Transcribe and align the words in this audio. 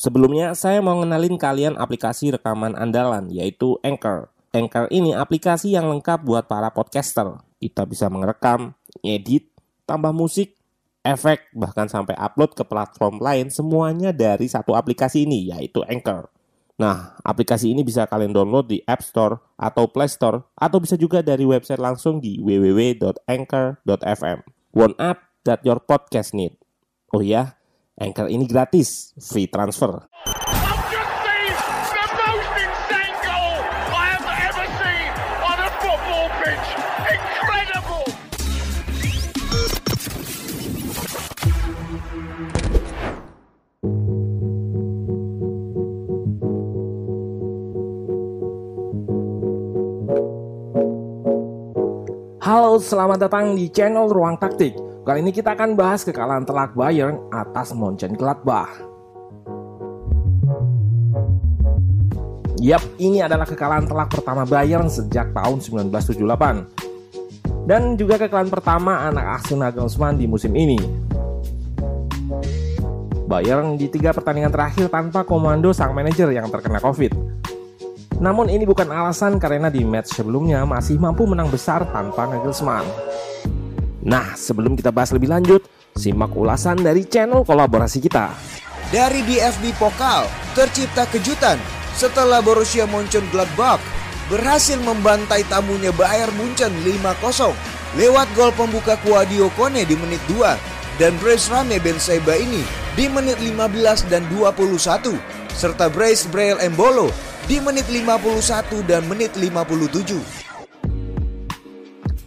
Sebelumnya, 0.00 0.56
saya 0.56 0.80
mau 0.80 0.96
ngenalin 0.96 1.36
kalian 1.36 1.76
aplikasi 1.76 2.32
rekaman 2.32 2.72
andalan, 2.72 3.28
yaitu 3.28 3.76
Anchor. 3.84 4.32
Anchor 4.48 4.88
ini 4.88 5.12
aplikasi 5.12 5.76
yang 5.76 5.92
lengkap 5.92 6.24
buat 6.24 6.48
para 6.48 6.72
podcaster. 6.72 7.36
Kita 7.60 7.84
bisa 7.84 8.08
merekam, 8.08 8.72
edit, 9.04 9.52
tambah 9.84 10.16
musik, 10.16 10.56
efek, 11.04 11.52
bahkan 11.52 11.84
sampai 11.84 12.16
upload 12.16 12.56
ke 12.56 12.64
platform 12.64 13.20
lain 13.20 13.52
semuanya 13.52 14.16
dari 14.16 14.48
satu 14.48 14.72
aplikasi 14.72 15.28
ini, 15.28 15.52
yaitu 15.52 15.84
Anchor. 15.84 16.32
Nah, 16.80 17.20
aplikasi 17.20 17.68
ini 17.68 17.84
bisa 17.84 18.08
kalian 18.08 18.32
download 18.32 18.72
di 18.72 18.80
App 18.88 19.04
Store 19.04 19.36
atau 19.60 19.84
Play 19.84 20.08
Store, 20.08 20.48
atau 20.56 20.80
bisa 20.80 20.96
juga 20.96 21.20
dari 21.20 21.44
website 21.44 21.76
langsung 21.76 22.24
di 22.24 22.40
www.anchor.fm. 22.40 24.38
One 24.72 24.96
app 24.96 25.28
that 25.44 25.60
your 25.60 25.84
podcast 25.84 26.32
need. 26.32 26.56
Oh 27.12 27.20
ya, 27.20 27.59
Anchor 28.00 28.32
ini 28.32 28.48
gratis, 28.48 29.12
free 29.20 29.44
transfer. 29.44 30.08
Halo, 52.40 52.80
selamat 52.80 53.28
datang 53.28 53.52
di 53.52 53.68
channel 53.68 54.08
Ruang 54.08 54.40
Taktik. 54.40 54.89
Kali 55.00 55.24
ini 55.24 55.32
kita 55.32 55.56
akan 55.56 55.80
bahas 55.80 56.04
kekalahan 56.04 56.44
telak 56.44 56.76
Bayern 56.76 57.24
atas 57.32 57.72
Mönchengladbach. 57.72 58.68
Yap, 62.60 62.84
ini 63.00 63.24
adalah 63.24 63.48
kekalahan 63.48 63.88
telak 63.88 64.12
pertama 64.12 64.44
Bayern 64.44 64.92
sejak 64.92 65.32
tahun 65.32 65.64
1978. 65.88 67.64
Dan 67.64 67.96
juga 67.96 68.20
kekalahan 68.20 68.52
pertama 68.52 69.08
anak 69.08 69.40
asuh 69.40 69.56
Nagelsmann 69.56 70.20
di 70.20 70.28
musim 70.28 70.52
ini. 70.52 70.76
Bayern 73.24 73.80
di 73.80 73.88
tiga 73.88 74.12
pertandingan 74.12 74.52
terakhir 74.52 74.92
tanpa 74.92 75.24
komando 75.24 75.72
sang 75.72 75.96
manajer 75.96 76.28
yang 76.28 76.52
terkena 76.52 76.76
COVID. 76.76 77.16
Namun 78.20 78.52
ini 78.52 78.68
bukan 78.68 78.92
alasan 78.92 79.40
karena 79.40 79.72
di 79.72 79.80
match 79.80 80.12
sebelumnya 80.12 80.60
masih 80.68 81.00
mampu 81.00 81.24
menang 81.24 81.48
besar 81.48 81.88
tanpa 81.88 82.28
Nagelsmann. 82.28 82.84
Nah, 84.00 84.32
sebelum 84.32 84.76
kita 84.80 84.88
bahas 84.88 85.12
lebih 85.12 85.28
lanjut, 85.28 85.60
simak 85.92 86.32
ulasan 86.32 86.80
dari 86.80 87.04
channel 87.04 87.44
kolaborasi 87.44 88.00
kita. 88.00 88.32
Dari 88.88 89.20
DFB 89.22 89.76
Pokal, 89.76 90.24
tercipta 90.56 91.04
kejutan 91.06 91.60
setelah 91.94 92.40
Borussia 92.40 92.88
Mönchengladbach 92.88 93.78
berhasil 94.32 94.80
membantai 94.80 95.44
tamunya 95.46 95.92
Bayern 95.92 96.32
Munchen 96.38 96.72
5-0 96.82 97.52
lewat 97.98 98.28
gol 98.38 98.54
pembuka 98.54 98.94
Kuadio 99.02 99.50
Kone 99.58 99.82
di 99.84 99.98
menit 99.98 100.22
2 100.30 101.02
dan 101.02 101.12
Brace 101.18 101.50
Rame 101.50 101.82
Ben 101.82 101.98
Saiba 101.98 102.38
ini 102.38 102.62
di 102.94 103.10
menit 103.10 103.36
15 103.42 104.06
dan 104.06 104.22
21 104.32 105.18
serta 105.50 105.90
Brace 105.90 106.30
Braille 106.30 106.62
Embolo 106.62 107.10
di 107.50 107.58
menit 107.58 107.90
51 107.90 108.86
dan 108.86 109.02
menit 109.10 109.34
57. 109.34 110.14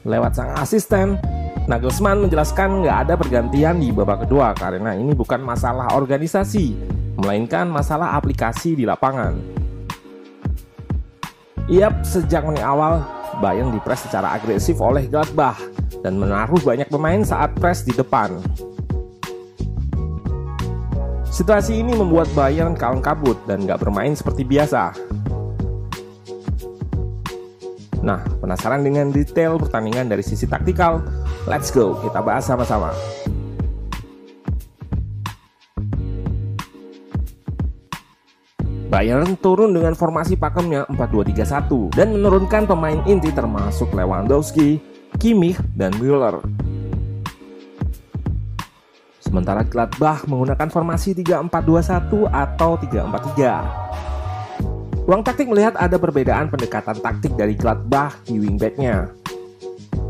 Lewat 0.04 0.36
sang 0.36 0.52
asisten, 0.60 1.16
Nagelsmann 1.64 2.20
menjelaskan 2.28 2.84
nggak 2.84 2.98
ada 3.08 3.14
pergantian 3.16 3.80
di 3.80 3.88
babak 3.96 4.28
kedua 4.28 4.52
karena 4.52 5.00
ini 5.00 5.16
bukan 5.16 5.40
masalah 5.40 5.96
organisasi, 5.96 6.76
melainkan 7.16 7.72
masalah 7.72 8.20
aplikasi 8.20 8.76
di 8.76 8.84
lapangan. 8.84 9.40
Yap, 11.72 12.04
sejak 12.04 12.44
menit 12.44 12.68
awal, 12.68 13.00
Bayern 13.40 13.72
dipres 13.72 14.04
secara 14.04 14.36
agresif 14.36 14.76
oleh 14.84 15.08
Gladbach 15.08 15.56
dan 16.04 16.20
menaruh 16.20 16.60
banyak 16.60 16.92
pemain 16.92 17.24
saat 17.24 17.56
pres 17.56 17.88
di 17.88 17.96
depan. 17.96 18.44
Situasi 21.32 21.80
ini 21.80 21.96
membuat 21.96 22.28
Bayern 22.36 22.76
kalang 22.76 23.00
kabut 23.00 23.40
dan 23.48 23.64
nggak 23.64 23.80
bermain 23.80 24.12
seperti 24.12 24.44
biasa. 24.44 24.92
Nah, 28.04 28.20
penasaran 28.44 28.84
dengan 28.84 29.16
detail 29.16 29.56
pertandingan 29.56 30.12
dari 30.12 30.28
sisi 30.28 30.44
taktikal? 30.44 31.23
Let's 31.44 31.76
go, 31.76 32.00
kita 32.00 32.24
bahas 32.24 32.48
sama-sama. 32.48 32.96
Bayern 38.88 39.36
turun 39.42 39.74
dengan 39.76 39.92
formasi 39.92 40.40
pakemnya 40.40 40.88
4-2-3-1 40.88 41.98
dan 41.98 42.16
menurunkan 42.16 42.64
pemain 42.64 43.04
inti 43.04 43.28
termasuk 43.36 43.92
Lewandowski, 43.92 44.80
Kimmich, 45.20 45.60
dan 45.76 45.92
Müller. 46.00 46.40
Sementara 49.20 49.68
Gladbach 49.68 50.24
menggunakan 50.30 50.70
formasi 50.72 51.12
3-4-2-1 51.12 52.30
atau 52.30 52.78
3-4-3. 52.78 55.10
Ruang 55.10 55.26
taktik 55.28 55.52
melihat 55.52 55.76
ada 55.76 56.00
perbedaan 56.00 56.48
pendekatan 56.48 57.04
taktik 57.04 57.36
dari 57.36 57.58
Gladbach 57.58 58.24
di 58.24 58.40
wingbacknya. 58.40 59.23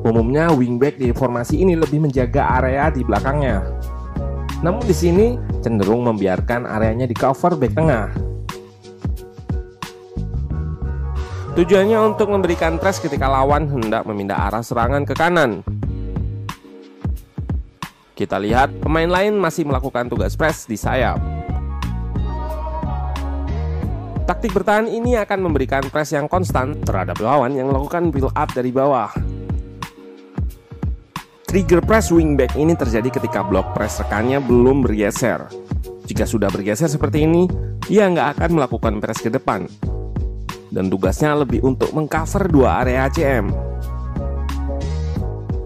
Umumnya 0.03 0.51
wingback 0.51 0.99
di 0.99 1.15
formasi 1.15 1.63
ini 1.63 1.79
lebih 1.79 2.03
menjaga 2.03 2.59
area 2.59 2.91
di 2.91 3.07
belakangnya. 3.07 3.63
Namun 4.59 4.83
di 4.83 4.91
sini 4.91 5.39
cenderung 5.63 6.03
membiarkan 6.03 6.67
areanya 6.67 7.07
di 7.07 7.15
cover 7.15 7.55
back 7.55 7.71
tengah. 7.71 8.11
Tujuannya 11.55 11.99
untuk 12.03 12.35
memberikan 12.35 12.75
press 12.75 12.99
ketika 12.99 13.31
lawan 13.31 13.71
hendak 13.71 14.03
memindah 14.03 14.51
arah 14.51 14.59
serangan 14.59 15.07
ke 15.07 15.15
kanan. 15.15 15.63
Kita 18.11 18.43
lihat 18.43 18.75
pemain 18.83 19.07
lain 19.07 19.39
masih 19.39 19.63
melakukan 19.63 20.11
tugas 20.11 20.35
press 20.35 20.67
di 20.67 20.75
sayap. 20.75 21.15
Taktik 24.27 24.51
bertahan 24.51 24.91
ini 24.91 25.15
akan 25.15 25.39
memberikan 25.47 25.87
press 25.87 26.11
yang 26.11 26.27
konstan 26.27 26.75
terhadap 26.83 27.19
lawan 27.23 27.55
yang 27.55 27.71
melakukan 27.71 28.11
build 28.11 28.35
up 28.35 28.51
dari 28.51 28.71
bawah. 28.71 29.32
Trigger 31.53 31.85
press 31.85 32.09
wingback 32.09 32.57
ini 32.57 32.73
terjadi 32.73 33.13
ketika 33.13 33.45
blok 33.45 33.77
press 33.77 34.01
rekannya 34.01 34.41
belum 34.41 34.81
bergeser. 34.81 35.45
Jika 36.09 36.25
sudah 36.25 36.49
bergeser 36.49 36.89
seperti 36.89 37.29
ini, 37.29 37.45
ia 37.93 38.09
nggak 38.09 38.41
akan 38.41 38.57
melakukan 38.57 38.97
press 38.97 39.21
ke 39.21 39.29
depan. 39.29 39.69
Dan 40.73 40.89
tugasnya 40.89 41.37
lebih 41.37 41.61
untuk 41.61 41.93
mengcover 41.93 42.49
dua 42.49 42.81
area 42.81 43.05
ACM. 43.05 43.53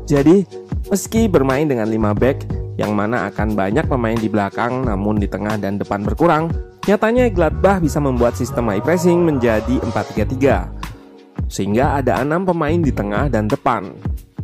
Jadi, 0.03 0.43
meski 0.91 1.31
bermain 1.31 1.63
dengan 1.63 1.87
5 1.87 2.11
back, 2.19 2.37
yang 2.75 2.91
mana 2.91 3.31
akan 3.31 3.55
banyak 3.55 3.87
pemain 3.87 4.19
di 4.19 4.27
belakang 4.27 4.83
namun 4.83 5.15
di 5.15 5.31
tengah 5.31 5.55
dan 5.55 5.79
depan 5.79 6.03
berkurang, 6.03 6.51
Nyatanya 6.83 7.31
Gladbach 7.31 7.79
bisa 7.79 8.03
membuat 8.03 8.35
sistem 8.35 8.75
high 8.75 8.83
pressing 8.83 9.23
menjadi 9.23 9.79
4-3-3 9.87 10.87
sehingga 11.47 11.95
ada 11.95 12.19
enam 12.19 12.43
pemain 12.43 12.75
di 12.75 12.91
tengah 12.91 13.31
dan 13.31 13.47
depan, 13.47 13.95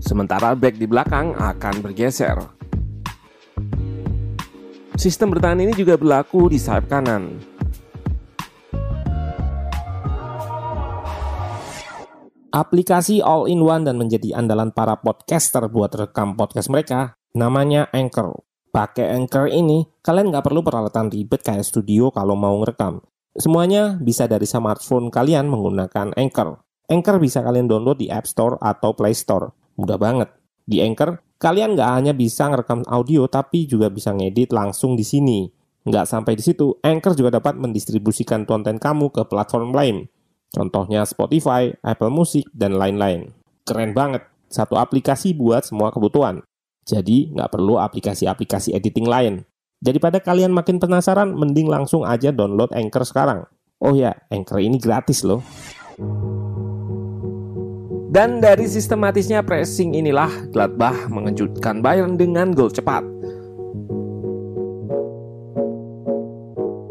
sementara 0.03 0.51
back 0.51 0.75
di 0.75 0.83
belakang 0.83 1.31
akan 1.31 1.75
bergeser. 1.79 2.35
Sistem 4.99 5.31
bertahan 5.31 5.63
ini 5.63 5.73
juga 5.73 5.95
berlaku 5.95 6.51
di 6.51 6.59
sayap 6.59 6.91
kanan. 6.91 7.39
Aplikasi 12.53 13.17
all-in-one 13.17 13.81
dan 13.81 13.97
menjadi 13.97 14.37
andalan 14.37 14.69
para 14.69 14.93
podcaster 15.01 15.65
buat 15.73 15.89
rekam 15.97 16.37
podcast 16.37 16.69
mereka 16.69 17.17
namanya 17.33 17.89
Anchor. 17.89 18.45
Pakai 18.69 19.09
Anchor 19.09 19.49
ini, 19.49 19.89
kalian 20.05 20.29
nggak 20.29 20.45
perlu 20.45 20.61
peralatan 20.61 21.09
ribet 21.09 21.41
kayak 21.41 21.65
studio 21.65 22.13
kalau 22.13 22.37
mau 22.37 22.53
ngerekam. 22.61 23.01
Semuanya 23.33 23.97
bisa 23.97 24.29
dari 24.29 24.45
smartphone 24.45 25.09
kalian 25.09 25.49
menggunakan 25.49 26.13
Anchor. 26.13 26.61
Anchor 26.85 27.17
bisa 27.17 27.41
kalian 27.41 27.65
download 27.65 27.97
di 27.97 28.13
App 28.13 28.29
Store 28.29 28.61
atau 28.61 28.94
Play 28.94 29.17
Store. 29.17 29.62
Mudah 29.77 29.97
banget. 29.97 30.29
Di 30.63 30.79
Anchor, 30.79 31.19
kalian 31.41 31.75
nggak 31.75 31.91
hanya 31.91 32.13
bisa 32.15 32.47
ngerekam 32.47 32.87
audio, 32.87 33.27
tapi 33.27 33.67
juga 33.67 33.91
bisa 33.91 34.15
ngedit 34.15 34.53
langsung 34.55 34.95
di 34.95 35.03
sini. 35.03 35.49
Nggak 35.83 36.07
sampai 36.07 36.39
di 36.39 36.43
situ, 36.45 36.79
Anchor 36.79 37.13
juga 37.19 37.41
dapat 37.41 37.59
mendistribusikan 37.59 38.47
konten 38.47 38.79
kamu 38.79 39.11
ke 39.11 39.27
platform 39.27 39.75
lain. 39.75 40.07
Contohnya 40.53 41.03
Spotify, 41.03 41.73
Apple 41.83 42.13
Music, 42.13 42.47
dan 42.53 42.77
lain-lain. 42.77 43.33
Keren 43.67 43.91
banget. 43.91 44.23
Satu 44.47 44.77
aplikasi 44.77 45.33
buat 45.33 45.65
semua 45.65 45.89
kebutuhan. 45.89 46.45
Jadi 46.85 47.33
nggak 47.33 47.57
perlu 47.57 47.81
aplikasi-aplikasi 47.81 48.77
editing 48.77 49.09
lain. 49.09 49.43
Daripada 49.83 50.23
kalian 50.23 50.53
makin 50.55 50.79
penasaran, 50.79 51.35
mending 51.35 51.67
langsung 51.67 52.07
aja 52.07 52.31
download 52.31 52.71
Anchor 52.71 53.03
sekarang. 53.03 53.43
Oh 53.83 53.91
ya, 53.91 54.15
Anchor 54.31 54.63
ini 54.63 54.79
gratis 54.79 55.27
loh. 55.27 55.43
Dan 58.13 58.45
dari 58.45 58.69
sistematisnya 58.69 59.42
pressing 59.42 59.98
inilah 59.98 60.30
Gladbach 60.54 61.10
mengejutkan 61.10 61.81
Bayern 61.81 62.13
dengan 62.13 62.54
gol 62.54 62.69
cepat. 62.69 63.01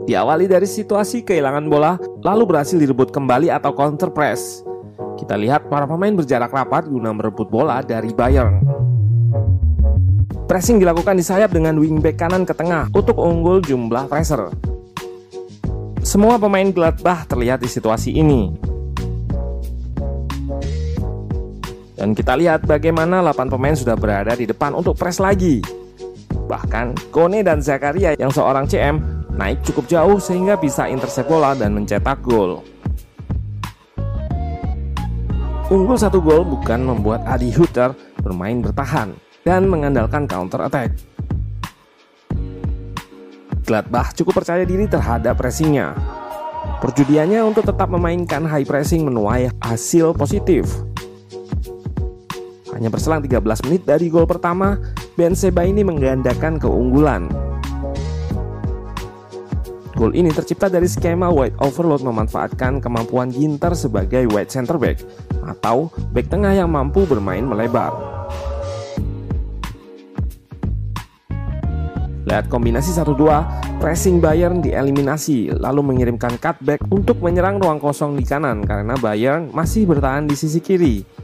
Diawali 0.03 0.51
dari 0.51 0.67
situasi 0.67 1.23
kehilangan 1.23 1.71
bola, 1.71 1.95
lalu 2.27 2.43
berhasil 2.51 2.75
direbut 2.75 3.15
kembali 3.15 3.55
atau 3.55 3.71
counter 3.71 4.11
press. 4.11 4.67
Kita 5.15 5.39
lihat 5.39 5.71
para 5.71 5.87
pemain 5.87 6.11
berjarak 6.11 6.51
rapat 6.51 6.91
guna 6.91 7.15
merebut 7.15 7.47
bola 7.47 7.79
dari 7.87 8.11
Bayern. 8.11 8.59
Pressing 10.51 10.83
dilakukan 10.83 11.15
di 11.15 11.23
sayap 11.23 11.55
dengan 11.55 11.79
wingback 11.79 12.19
kanan 12.19 12.43
ke 12.43 12.51
tengah 12.51 12.91
untuk 12.91 13.15
unggul 13.23 13.63
jumlah 13.63 14.11
pressure. 14.11 14.51
Semua 16.03 16.35
pemain 16.35 16.67
Gladbach 16.75 17.31
terlihat 17.31 17.63
di 17.63 17.71
situasi 17.71 18.11
ini. 18.11 18.72
Dan 22.03 22.19
kita 22.19 22.35
lihat 22.35 22.67
bagaimana 22.67 23.23
8 23.23 23.47
pemain 23.47 23.79
sudah 23.79 23.95
berada 23.95 24.35
di 24.35 24.43
depan 24.43 24.75
untuk 24.75 24.99
press 24.99 25.23
lagi. 25.23 25.63
Bahkan 26.35 27.15
Kone 27.15 27.47
dan 27.47 27.63
Zakaria 27.63 28.19
yang 28.19 28.35
seorang 28.35 28.67
CM 28.67 28.99
naik 29.39 29.63
cukup 29.63 29.87
jauh 29.87 30.19
sehingga 30.19 30.59
bisa 30.59 30.91
intercept 30.91 31.31
bola 31.31 31.55
dan 31.55 31.71
mencetak 31.71 32.19
gol. 32.27 32.67
Unggul 35.71 35.95
satu 35.95 36.19
gol 36.19 36.43
bukan 36.43 36.83
membuat 36.83 37.23
Adi 37.23 37.55
Hutter 37.55 37.95
bermain 38.19 38.59
bertahan 38.59 39.15
dan 39.47 39.71
mengandalkan 39.71 40.27
counter 40.27 40.59
attack. 40.67 40.91
Gladbach 43.63 44.11
cukup 44.19 44.43
percaya 44.43 44.67
diri 44.67 44.91
terhadap 44.91 45.39
pressingnya. 45.39 45.95
Perjudiannya 46.83 47.47
untuk 47.47 47.63
tetap 47.63 47.87
memainkan 47.87 48.43
high 48.43 48.67
pressing 48.67 49.07
menuai 49.07 49.55
hasil 49.63 50.19
positif. 50.19 50.67
Hanya 52.83 52.99
berselang 52.99 53.23
13 53.23 53.63
menit 53.71 53.87
dari 53.87 54.11
gol 54.11 54.27
pertama, 54.27 54.75
Ben 55.15 55.39
Seba 55.39 55.63
ini 55.63 55.87
menggandakan 55.87 56.59
keunggulan. 56.59 57.31
Gol 59.95 60.11
ini 60.19 60.35
tercipta 60.35 60.67
dari 60.67 60.91
skema 60.91 61.31
wide 61.31 61.55
overload 61.63 62.03
memanfaatkan 62.03 62.83
kemampuan 62.83 63.31
Ginter 63.31 63.79
sebagai 63.79 64.27
wide 64.35 64.51
center 64.51 64.83
back 64.83 64.99
atau 65.47 65.95
back 66.11 66.27
tengah 66.27 66.59
yang 66.59 66.75
mampu 66.75 67.07
bermain 67.07 67.47
melebar. 67.47 67.95
Lihat 72.27 72.51
kombinasi 72.51 72.99
1-2, 72.99 73.79
pressing 73.79 74.19
Bayern 74.19 74.59
dieliminasi 74.59 75.55
lalu 75.55 75.87
mengirimkan 75.87 76.35
cutback 76.35 76.83
untuk 76.91 77.23
menyerang 77.23 77.63
ruang 77.63 77.79
kosong 77.79 78.19
di 78.19 78.27
kanan 78.27 78.67
karena 78.67 78.99
Bayern 78.99 79.55
masih 79.55 79.87
bertahan 79.87 80.27
di 80.27 80.35
sisi 80.35 80.59
kiri 80.59 81.22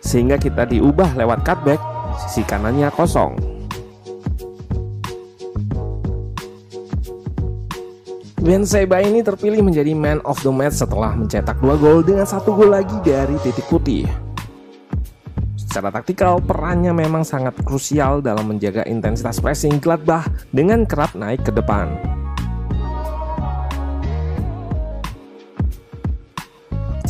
sehingga 0.00 0.40
kita 0.40 0.64
diubah 0.66 1.14
lewat 1.14 1.44
cutback, 1.44 1.80
sisi 2.26 2.42
kanannya 2.44 2.88
kosong. 2.92 3.36
Ben 8.40 8.64
Seba 8.64 9.04
ini 9.04 9.20
terpilih 9.20 9.60
menjadi 9.60 9.92
man 9.92 10.24
of 10.24 10.40
the 10.40 10.48
match 10.48 10.80
setelah 10.80 11.12
mencetak 11.12 11.60
dua 11.60 11.76
gol 11.76 12.00
dengan 12.00 12.24
satu 12.24 12.56
gol 12.56 12.72
lagi 12.72 12.96
dari 13.04 13.36
titik 13.44 13.68
putih. 13.68 14.08
Secara 15.54 15.92
taktikal, 15.94 16.42
perannya 16.42 16.90
memang 16.90 17.22
sangat 17.22 17.54
krusial 17.62 18.18
dalam 18.18 18.50
menjaga 18.50 18.82
intensitas 18.90 19.38
pressing 19.38 19.78
Gladbach 19.78 20.26
dengan 20.50 20.82
kerap 20.82 21.14
naik 21.14 21.46
ke 21.46 21.52
depan. 21.54 22.19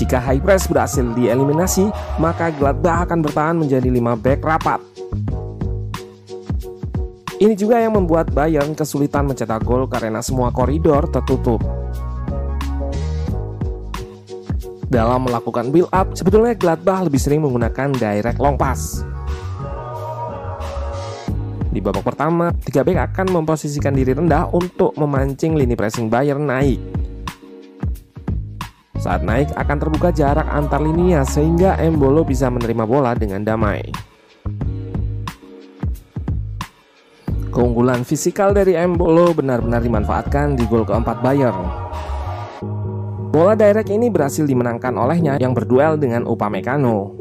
Jika 0.00 0.16
high 0.16 0.40
press 0.40 0.64
berhasil 0.64 1.04
dieliminasi, 1.12 1.92
maka 2.16 2.48
Gladbach 2.56 3.04
akan 3.04 3.20
bertahan 3.20 3.56
menjadi 3.60 3.84
5 3.84 4.16
back 4.16 4.40
rapat. 4.40 4.80
Ini 7.36 7.52
juga 7.52 7.84
yang 7.84 8.00
membuat 8.00 8.32
Bayern 8.32 8.72
kesulitan 8.72 9.28
mencetak 9.28 9.60
gol 9.60 9.84
karena 9.92 10.24
semua 10.24 10.48
koridor 10.56 11.04
tertutup. 11.12 11.60
Dalam 14.88 15.28
melakukan 15.28 15.68
build 15.68 15.92
up, 15.92 16.16
sebetulnya 16.16 16.56
Gladbach 16.56 17.04
lebih 17.04 17.20
sering 17.20 17.44
menggunakan 17.44 17.92
direct 17.92 18.40
long 18.40 18.56
pass. 18.56 19.04
Di 21.70 21.78
babak 21.78 22.08
pertama, 22.08 22.56
3 22.56 22.88
back 22.88 22.98
akan 23.12 23.26
memposisikan 23.36 23.92
diri 23.92 24.16
rendah 24.16 24.48
untuk 24.48 24.96
memancing 24.96 25.60
lini 25.60 25.76
pressing 25.76 26.08
Bayern 26.08 26.48
naik. 26.48 26.99
Saat 29.00 29.24
naik 29.24 29.48
akan 29.56 29.76
terbuka 29.80 30.12
jarak 30.12 30.44
antar 30.44 30.84
linia 30.84 31.24
sehingga 31.24 31.72
Embolo 31.80 32.20
bisa 32.20 32.52
menerima 32.52 32.84
bola 32.84 33.16
dengan 33.16 33.40
damai. 33.40 33.80
Keunggulan 37.48 38.04
fisikal 38.04 38.52
dari 38.52 38.76
Embolo 38.76 39.32
benar-benar 39.32 39.80
dimanfaatkan 39.80 40.52
di 40.52 40.68
gol 40.68 40.84
keempat 40.84 41.16
Bayern. 41.24 41.64
Bola 43.32 43.56
direct 43.56 43.88
ini 43.88 44.12
berhasil 44.12 44.44
dimenangkan 44.44 44.92
olehnya 45.00 45.40
yang 45.40 45.56
berduel 45.56 45.96
dengan 45.96 46.28
Upamecano. 46.28 47.16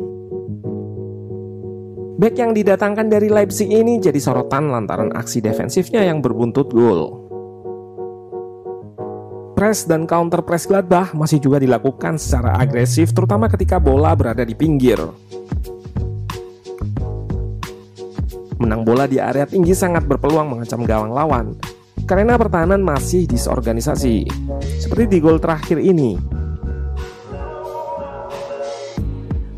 Back 2.20 2.36
yang 2.36 2.52
didatangkan 2.52 3.08
dari 3.08 3.31
Leipzig 3.31 3.72
ini 3.72 4.04
jadi 4.04 4.20
sorotan 4.20 4.68
lantaran 4.68 5.16
aksi 5.16 5.40
defensifnya 5.40 6.04
yang 6.04 6.20
berbuntut 6.20 6.76
gol 6.76 7.29
press 9.59 9.83
dan 9.83 10.07
counter 10.07 10.39
press 10.39 10.63
Gladbach 10.63 11.11
masih 11.11 11.44
juga 11.44 11.59
dilakukan 11.59 12.15
secara 12.15 12.56
agresif 12.63 13.11
terutama 13.11 13.51
ketika 13.51 13.75
bola 13.75 14.15
berada 14.15 14.47
di 14.47 14.56
pinggir. 14.56 14.95
Menang 18.56 18.88
bola 18.88 19.03
di 19.03 19.19
area 19.19 19.44
tinggi 19.44 19.75
sangat 19.75 20.07
berpeluang 20.07 20.47
mengancam 20.47 20.88
gawang 20.88 21.11
lawan 21.11 21.45
karena 22.07 22.39
pertahanan 22.39 22.79
masih 22.79 23.27
disorganisasi, 23.27 24.31
seperti 24.79 25.11
di 25.11 25.17
gol 25.19 25.44
terakhir 25.44 25.83
ini. 25.83 26.15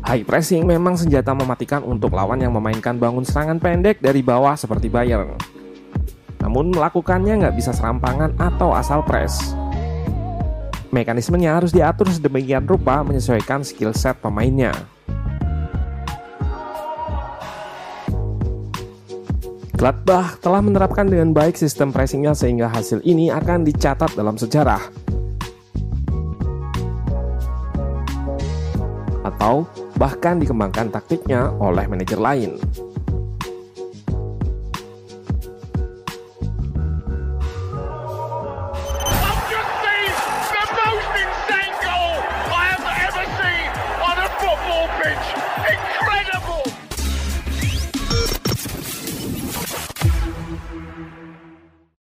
High 0.02 0.26
pressing 0.26 0.66
memang 0.66 0.98
senjata 0.98 1.30
mematikan 1.30 1.86
untuk 1.86 2.10
lawan 2.18 2.42
yang 2.42 2.50
memainkan 2.50 2.98
bangun 2.98 3.22
serangan 3.22 3.62
pendek 3.62 4.02
dari 4.02 4.18
bawah 4.18 4.58
seperti 4.58 4.90
Bayern. 4.90 5.38
Namun 6.42 6.74
melakukannya 6.74 7.46
nggak 7.46 7.54
bisa 7.54 7.70
serampangan 7.70 8.34
atau 8.34 8.74
asal 8.74 9.06
press. 9.06 9.61
Mekanismenya 10.92 11.56
harus 11.56 11.72
diatur 11.72 12.04
sedemikian 12.12 12.68
rupa 12.68 13.00
menyesuaikan 13.00 13.64
skill 13.64 13.96
set 13.96 14.20
pemainnya. 14.20 14.76
Gladbach 19.72 20.36
telah 20.44 20.60
menerapkan 20.60 21.08
dengan 21.08 21.32
baik 21.32 21.56
sistem 21.56 21.96
pressingnya 21.96 22.36
sehingga 22.36 22.68
hasil 22.68 23.00
ini 23.08 23.32
akan 23.32 23.64
dicatat 23.64 24.12
dalam 24.12 24.36
sejarah. 24.36 24.84
Atau 29.24 29.64
bahkan 29.96 30.36
dikembangkan 30.36 30.92
taktiknya 30.92 31.56
oleh 31.56 31.88
manajer 31.88 32.20
lain. 32.20 32.60